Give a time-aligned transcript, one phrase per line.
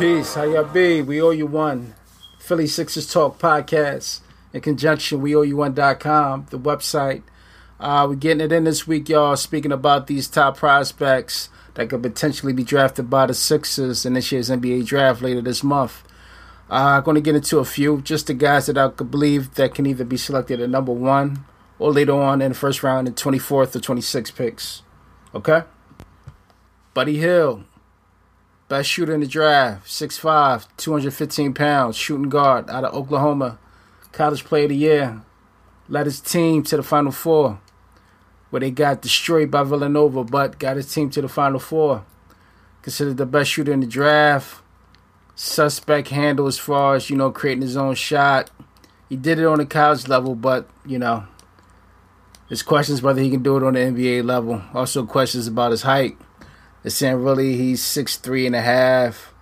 [0.00, 0.32] Peace.
[0.32, 1.02] How y'all be?
[1.02, 1.92] We owe you one.
[2.38, 4.20] Philly Sixers Talk podcast
[4.54, 7.22] in conjunction we owe you one.com, the website.
[7.78, 12.02] Uh, we're getting it in this week, y'all, speaking about these top prospects that could
[12.02, 16.02] potentially be drafted by the Sixers in this year's NBA draft later this month.
[16.70, 19.54] Uh, I'm going to get into a few, just the guys that I could believe
[19.56, 21.44] that can either be selected at number one
[21.78, 24.80] or later on in the first round in 24th or 26th picks.
[25.34, 25.64] Okay?
[26.94, 27.64] Buddy Hield,
[28.70, 33.58] best shooter in the draft, 6'5, 215 pounds, shooting guard out of Oklahoma,
[34.12, 35.22] college player of the year,
[35.88, 37.60] led his team to the Final Four,
[38.50, 42.04] where they got destroyed by Villanova, but got his team to the Final Four.
[42.82, 44.62] Considered the best shooter in the draft.
[45.34, 48.52] Suspect handle as far as, you know, creating his own shot.
[49.08, 51.24] He did it on the college level, but, you know,
[52.48, 54.62] there's questions whether he can do it on the NBA level.
[54.72, 56.16] Also questions about his height.
[56.82, 59.32] They're saying really he's six three and a half,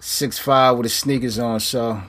[0.00, 1.60] six five with his sneakers on.
[1.60, 2.02] So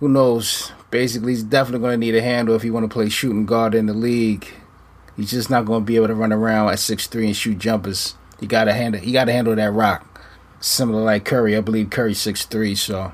[0.00, 0.72] who knows?
[0.90, 3.74] Basically, he's definitely going to need a handle if he want to play shooting guard
[3.74, 4.46] in the league.
[5.16, 7.58] He's just not going to be able to run around at six three and shoot
[7.58, 8.14] jumpers.
[8.40, 9.00] He got to handle.
[9.00, 10.22] He got to handle that rock,
[10.60, 11.56] similar like Curry.
[11.56, 13.12] I believe Curry six three, so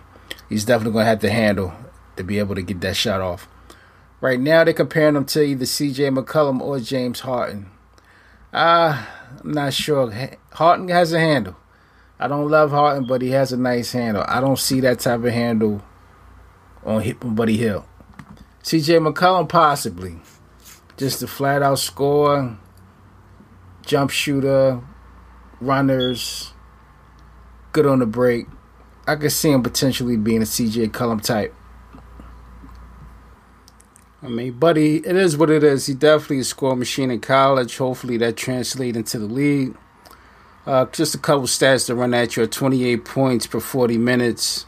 [0.48, 1.72] he's definitely going to have to handle
[2.16, 3.48] to be able to get that shot off.
[4.20, 6.10] Right now, they're comparing him to either C.J.
[6.10, 7.70] McCollum or James Harden.
[8.52, 9.16] Ah.
[9.16, 10.12] Uh, I'm not sure.
[10.52, 11.56] Harden has a handle.
[12.18, 14.24] I don't love Harden, but he has a nice handle.
[14.28, 15.82] I don't see that type of handle
[16.84, 17.84] on Hip and Buddy Hield.
[18.62, 20.20] CJ McCollum, possibly.
[20.96, 22.58] Just a flat out score,
[23.86, 24.82] jump shooter,
[25.60, 26.52] runners,
[27.72, 28.46] good on the break.
[29.06, 31.54] I could see him potentially being a CJ McCollum type.
[34.22, 35.86] I mean, Buddy, it is what it is.
[35.86, 37.78] He definitely a score machine in college.
[37.78, 39.76] Hopefully that translates into the league.
[40.66, 44.66] Uh, just a couple stats to run at you: 28 points per 40 minutes.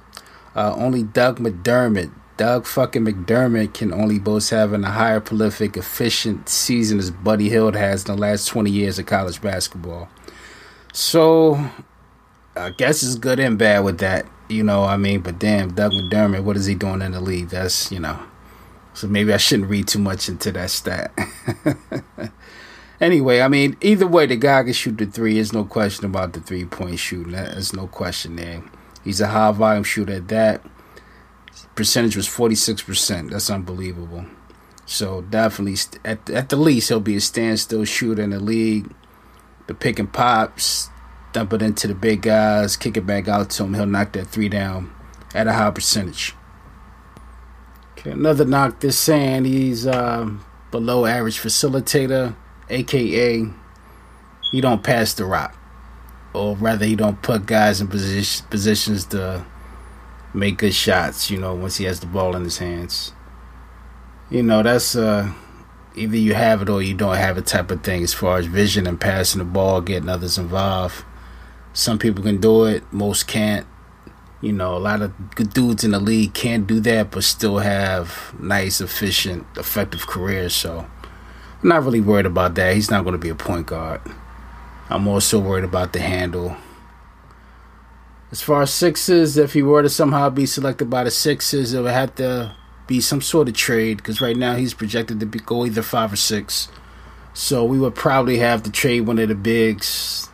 [0.57, 6.49] Uh, only Doug McDermott, Doug fucking McDermott, can only boast having a higher prolific, efficient
[6.49, 10.09] season as Buddy Hield has in the last 20 years of college basketball.
[10.93, 11.71] So,
[12.57, 14.27] I guess it's good and bad with that.
[14.49, 17.49] You know, I mean, but damn, Doug McDermott, what is he doing in the league?
[17.49, 18.19] That's you know
[18.95, 21.13] so maybe I shouldn't read too much into that stat.
[23.01, 25.35] anyway, I mean, either way, the guy can shoot the three.
[25.35, 27.33] There's no question about the three point shooting.
[27.33, 28.63] There's no question there.
[29.03, 30.63] He's a high volume shooter at that.
[31.75, 33.31] Percentage was 46%.
[33.31, 34.27] That's unbelievable.
[34.85, 38.93] So definitely, at, at the least, he'll be a standstill shooter in the league.
[39.67, 40.91] The pick and pops,
[41.33, 43.75] dump it into the big guys, kick it back out to him.
[43.75, 44.93] He'll knock that three down
[45.35, 46.35] at a high percentage.
[47.93, 50.29] Okay, another knock this saying he's uh,
[50.71, 52.35] below average facilitator,
[52.69, 53.47] aka
[54.51, 55.57] he don't pass the rock,
[56.35, 59.45] or rather he don't put guys in position, positions to
[60.35, 61.31] make good shots.
[61.31, 63.13] You know, once he has the ball in his hands,
[64.31, 65.33] you know that's uh,
[65.95, 68.47] either you have it or you don't have it type of thing as far as
[68.47, 71.05] vision and passing the ball, getting others involved.
[71.73, 73.67] Some people can do it, most can't.
[74.43, 77.59] You know, a lot of good dudes in the league can't do that, but still
[77.59, 80.55] have nice, efficient, effective careers.
[80.55, 80.81] So
[81.63, 82.75] I'm not really worried about that.
[82.75, 84.01] He's not going to be a point guard.
[84.91, 86.57] I'm also worried about the handle.
[88.33, 91.81] As far as Sixers, if he were to somehow be selected by the Sixers, it
[91.81, 92.57] would have to
[92.89, 96.13] be some sort of trade because right now he's projected to be, go either five
[96.13, 96.69] or six.
[97.33, 100.29] So we would probably have to trade one of the bigs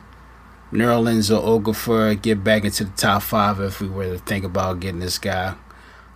[0.73, 4.81] Nerlens or Okafor get back into the top five if we were to think about
[4.81, 5.55] getting this guy.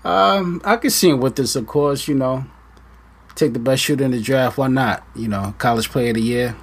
[0.04, 2.08] Um, I could see him with this, of course.
[2.08, 2.44] You know,
[3.34, 4.58] take the best shooter in the draft.
[4.58, 5.06] Why not?
[5.14, 6.56] You know, college player of the year.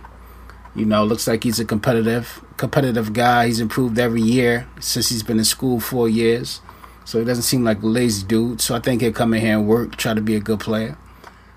[0.75, 3.47] You know, looks like he's a competitive, competitive guy.
[3.47, 6.61] He's improved every year since he's been in school four years.
[7.06, 8.61] So he doesn't seem like a lazy dude.
[8.61, 10.95] So I think he'll come in here and work, try to be a good player.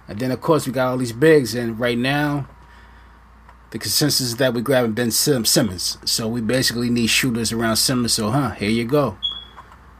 [0.09, 2.49] And then of course we got all these bigs, and right now
[3.73, 5.97] the consensus is that we're grabbing Ben Sim- Simmons.
[6.05, 8.13] So we basically need shooters around Simmons.
[8.13, 9.17] So, huh, here you go.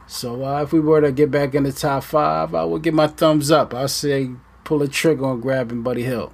[0.05, 2.93] So uh, if we were to get back in the top five, I would give
[2.93, 3.73] my thumbs up.
[3.73, 4.29] I say
[4.63, 6.31] pull a trigger on grabbing Buddy Hield.